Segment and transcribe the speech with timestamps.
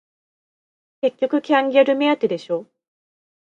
[1.01, 2.65] 結局キャンギャル目当てでしょ